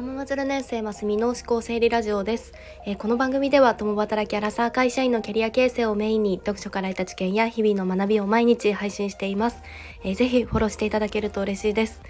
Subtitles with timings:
[0.00, 2.54] ワーママ0年生ますみの思考整理ラジオです、
[2.86, 9.58] えー、この番組では共働きアラサー会社員のキャリア形成をメインに読書から得た知見や日々の学びを毎日配信しています、
[10.02, 12.00] えー、ぜひフォローしていただけると嬉しいです、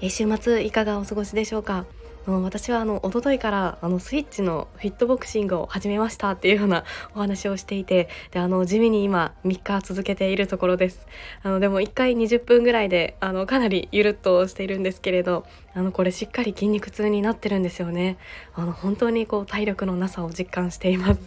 [0.00, 1.86] えー、週末いかがお過ごしでしょうか？
[2.26, 6.82] 私はあの一昨日からあのスイッチのフィットボクシングを始めましたっていうような
[7.14, 11.06] お話をしていてであの地味に今3日続けているところです。
[11.44, 15.44] あのでも1回20分ぐらいであのかなりゆるっとしているんですけれど
[15.76, 18.16] あのこれしっかり筋肉痛になってるんですよね。
[18.54, 21.20] あの本当にこう体力のなさを実感しています。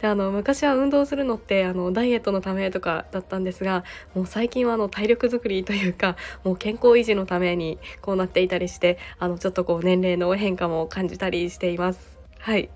[0.00, 12.18] であの昔は運動するのってあのダイエットのためとかだったんですがもう最近はあの体力づくりというかもう健康維持のためにこうなっていたりしてあのちょっとこう年齢の変化も感じたりしています。
[12.38, 12.70] はい。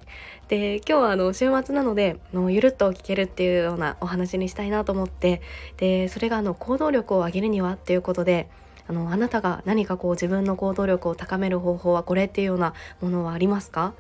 [0.49, 5.41] で今日はあの週末なのでのゆるっと聞けるっていうようなお話にしたいなと思って
[5.79, 8.51] でそれがあの行動力を上げるにはっていうことで
[8.87, 13.95] あのあなたが何かこう自分の行動力を高める方法はこれっていうようなものはありますか？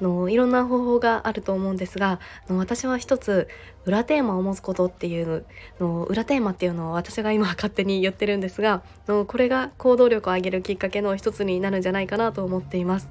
[0.00, 3.48] あのいろんな方法があると思うんですがあの私は一つ
[3.84, 5.44] 裏テーマを持つことっていう
[5.80, 13.08] の裏テーマっていうのを私が今勝手に言ってるんですがのこれが行動力を上げるきっかけの一つになるんじゃないかなと思っています。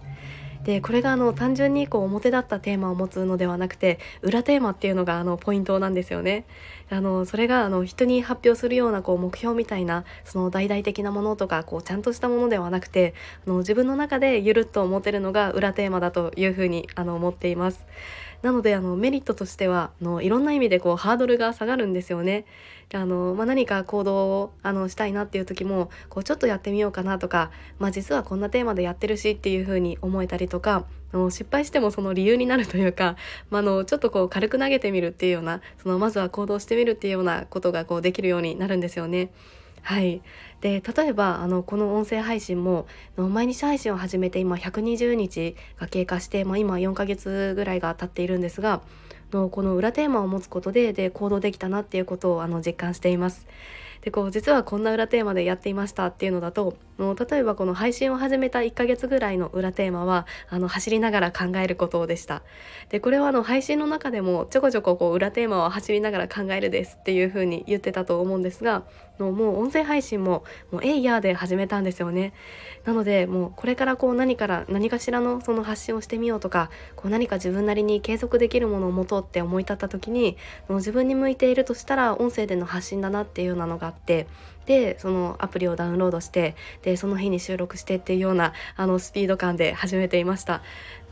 [0.64, 6.46] でこれがあの単純にこう表立ったテーマを持つのではなくて裏テーマっていうのがあのポイントなんですよね。
[6.92, 13.14] あのそれがあの人に発表するようなこう目標みたいなその大々的なものとかこうちゃんとしたものではなくて
[13.48, 17.86] あの自分の中でゆるっと持てるのが裏テーマだというふうにあの思っています。
[18.42, 22.46] なのであのメリットとしてはあのいろんな意味でこうハードルが下がるんですよね。
[22.94, 30.86] あの、まあ、何か行動をあのしたいなっていう時もこうちょっとやってみようかなとか、まあ、実はこんなテーマでやってるしっていう風に思えたりとか
[31.30, 33.16] 失敗してもその理由になるというか、
[33.50, 39.32] まあ、のちょっとこう軽く投げてみるっていうようなそのまずは行動してみるっていうようなことがこうできるようになるんですよね。
[39.84, 40.22] はい、
[40.62, 42.86] で例えばあのこの音声配信も
[43.18, 48.82] 毎日配信を始めて今120日が経過して、まあ、今4ヶ月ぐらいが経っているんですが
[49.32, 53.48] のこの裏テーマを持つことでで行動できたなっていうことをあの実感しています。
[54.02, 62.44] でこう実はこんな裏テーマでやっていましたっていうのだともう例えばこの配信を始めた1ヶ月ぐらいの裏テーマはあの走りながら考えることでした。
[62.90, 68.84] でこれはあの配信の中でもちょこちょここう裏テーマは走りながら考えるですっていう風に言ってたと思うんですが
[69.22, 72.34] のもう音声配信ももうエイヤーで始めたんですよね。
[72.86, 84.28] なのでもうこれからこう何から何かしらのその発信をしてみようとかこう何か自分なりに継続できるものを持とうって思い立った時にもう自分に向いているとしたら音声での発信だなっていうようなのがって
[84.66, 90.62] でそのアプリをダウンロードしてでその日に収録してっていうようなあのスピード感で始めていました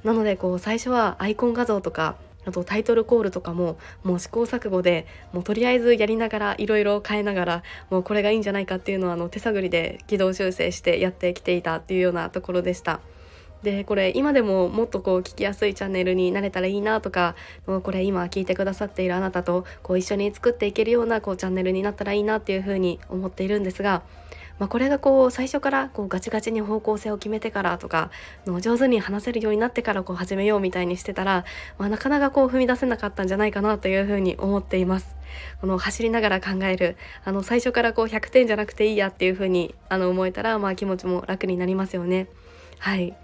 [0.04, 13.02] なのでこう最初はアイコン画像とかあとタイトルコールとかももう試行錯誤でもうとりあえずやりながらいろいろ変えながらもうこれがいいんじゃないかっていうのはあの手探りで軌道修正してやってきていたっていうようなところでした。
[13.64, 24.04] でこれ今でももっとこう聞きやすいチャンネルになれたらいいなとかこれ今聞いてくださっているあなたとこう一緒に作っていけるようなこうチャンネルになったらいいなっていうふうに思っているんですが、
[24.60, 28.12] まあ、これがこう最初からこうガチガチに方向性を決めてからとか
[28.46, 31.44] の上手に話せるようになってからこう始めようみたいにしてたら、
[31.78, 35.18] まあ、なかなかこう踏み出せなかったんじゃないかなというふうに思っています。
[35.60, 42.28] この走りながら考えるあの最初からこう100点じゃなくていいやっていうふうにあの思えたら、まあ、気持ちも楽になりますよね。
[42.80, 43.16] はい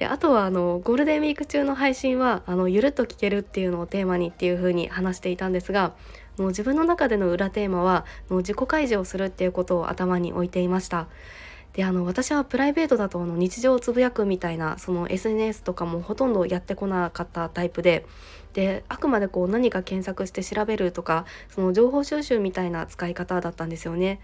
[0.00, 5.92] であとはあのゴールデンウィーク中の配信はあのゆるっと聞けるっていうのをテーマにっていう風に話していたんですが
[6.38, 11.06] もう自分の中での裏テーマはもう自己開示をするっていうことを頭に置いていました。
[11.74, 18.06] であの私はプライベートだとあの日常をつぶやくみたいなその SNS とかもほとんどやってこなかったタイプで
[18.54, 24.18] であくまでこう何か検索して調べるとかその情報収集みたいな使い方だったんですよね。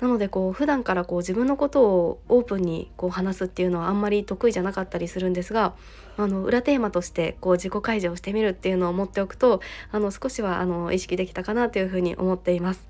[0.00, 5.74] なのでこう普段からこう自分のことをオープンにこう話すっていうのはあんまり得意じゃなかったりするんですが
[6.16, 9.60] あの裏テーマとしてこう自己開示をしてみるっていうのを持っておくと
[9.90, 12.88] あの少しはあの意識できたかなというふうに思っています。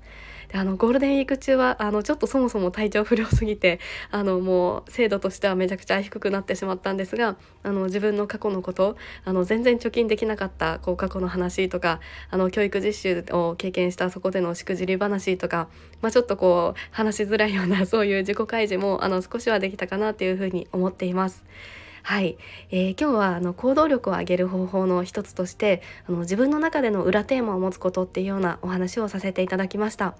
[0.49, 3.79] であのゴールデンウィーク中はあのちょっとそもそも体調不良すぎて
[4.11, 15.69] あのもう精度としてはめちゃくちゃ低くなってしまったんですがあの自分の過去のことあの全然貯金できなかったこう過去の話とかあの教育実習を経験したそこでのしくじり話とか、
[16.01, 21.43] まあ、ちょっとこう話しづらいようなそういう自己開示もあの少しはできたかなというふうに思っています。
[22.03, 22.37] はい、
[22.71, 30.15] えー、今日はあの行動力を上げる方法の一つとしてあの自分の中での裏テーマを持つことっていうようなお話をさせていただきました。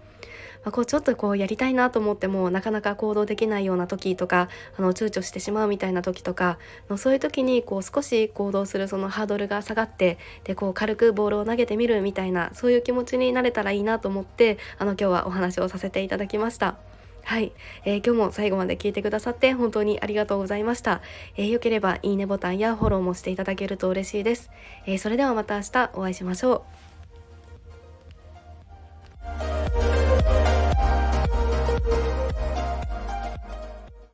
[0.64, 6.58] まあ、こうちょっとこうやりたいなと思ってもなかなか行動できないような時とかあの躊躇してしまうみたいな時とか
[6.90, 16.89] のそういう時にこう少し行動するそのハードルが下がってでこう軽くボールを投げてみるみたいなそういう気持ちになれたらいいなと思ってあの今日はお話をさせていただきました。
[17.24, 17.52] はい、
[17.86, 21.02] えー、今日も最後まで聞いてくださって本当にありがとうございました。
[21.38, 24.50] えー、よければいいねボタンやフォローもしていただけると嬉しいです。
[24.86, 26.89] えー、それではまた明日お会いしましょう。